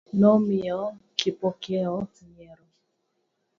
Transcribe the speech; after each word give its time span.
Nomiyo 0.19 0.81
Kipokeo 1.17 1.95
nyiero. 2.31 2.65